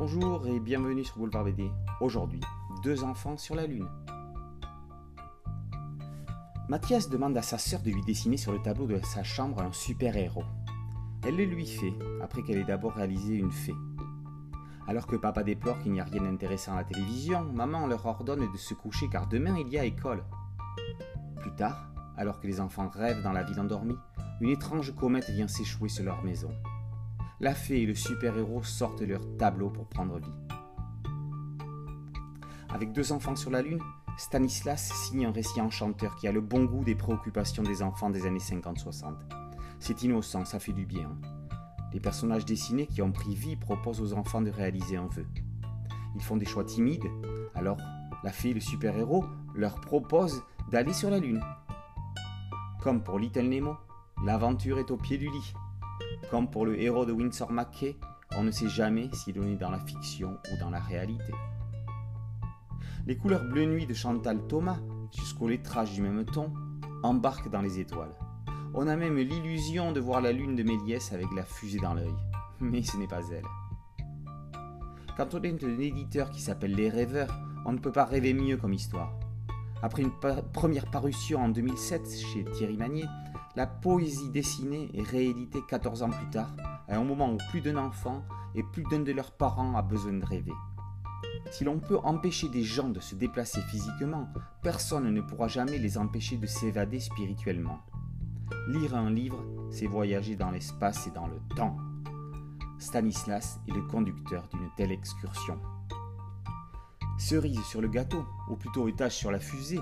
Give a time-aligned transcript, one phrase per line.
[0.00, 1.70] Bonjour et bienvenue sur Boulevard BD.
[2.00, 2.40] Aujourd'hui,
[2.82, 3.86] deux enfants sur la Lune.
[6.70, 9.72] Mathias demande à sa sœur de lui dessiner sur le tableau de sa chambre un
[9.72, 10.46] super-héros.
[11.22, 11.92] Elle le lui fait,
[12.22, 13.74] après qu'elle ait d'abord réalisé une fée.
[14.88, 18.50] Alors que papa déplore qu'il n'y a rien d'intéressant à la télévision, maman leur ordonne
[18.50, 20.24] de se coucher car demain il y a école.
[21.42, 23.98] Plus tard, alors que les enfants rêvent dans la ville endormie,
[24.40, 26.48] une étrange comète vient s'échouer sur leur maison.
[27.42, 30.28] La fée et le super-héros sortent leur tableau pour prendre vie.
[32.68, 33.80] Avec deux enfants sur la Lune,
[34.18, 38.26] Stanislas signe un récit enchanteur qui a le bon goût des préoccupations des enfants des
[38.26, 39.14] années 50-60.
[39.78, 41.16] C'est innocent, ça fait du bien.
[41.94, 45.26] Les personnages dessinés qui ont pris vie proposent aux enfants de réaliser un vœu.
[46.16, 47.08] Ils font des choix timides,
[47.54, 47.78] alors
[48.22, 51.40] la fée et le super-héros leur proposent d'aller sur la Lune.
[52.82, 53.78] Comme pour Little Nemo,
[54.22, 55.54] l'aventure est au pied du lit.
[56.30, 57.96] Comme pour le héros de Windsor McKay,
[58.36, 61.32] on ne sait jamais s'il est dans la fiction ou dans la réalité.
[63.06, 64.78] Les couleurs bleu nuit de Chantal Thomas,
[65.16, 66.52] jusqu'au lettrage du même ton,
[67.02, 68.14] embarquent dans les étoiles.
[68.74, 72.14] On a même l'illusion de voir la lune de Méliès avec la fusée dans l'œil.
[72.60, 73.44] Mais ce n'est pas elle.
[75.16, 77.34] Quand on est un éditeur qui s'appelle Les Rêveurs,
[77.66, 79.12] on ne peut pas rêver mieux comme histoire.
[79.82, 80.12] Après une
[80.52, 83.06] première parution en 2007 chez Thierry Magnier,
[83.56, 86.50] la poésie dessinée est rééditée 14 ans plus tard,
[86.88, 88.22] à un moment où plus d'un enfant
[88.54, 90.52] et plus d'un de leurs parents a besoin de rêver.
[91.50, 94.28] Si l'on peut empêcher des gens de se déplacer physiquement,
[94.62, 97.80] personne ne pourra jamais les empêcher de s'évader spirituellement.
[98.68, 101.76] Lire un livre, c'est voyager dans l'espace et dans le temps.
[102.78, 105.58] Stanislas est le conducteur d'une telle excursion.
[107.18, 109.80] Cerise sur le gâteau, ou plutôt étage sur la fusée,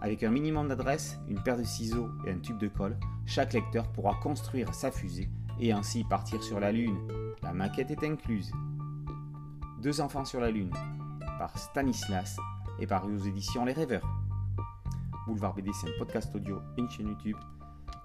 [0.00, 3.86] avec un minimum d'adresse, une paire de ciseaux et un tube de colle, chaque lecteur
[3.92, 5.28] pourra construire sa fusée
[5.60, 6.96] et ainsi partir sur la Lune.
[7.42, 8.50] La maquette est incluse.
[9.82, 10.72] Deux enfants sur la Lune,
[11.38, 12.36] par Stanislas
[12.78, 14.08] et paru aux éditions Les Rêveurs.
[15.26, 17.36] Boulevard BD, c'est un podcast audio et une chaîne YouTube.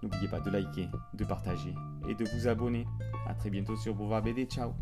[0.04, 1.74] N'oubliez pas de liker, de partager
[2.08, 2.86] et de vous abonner.
[3.28, 4.46] A très bientôt sur Boulevard BD.
[4.46, 4.74] Ciao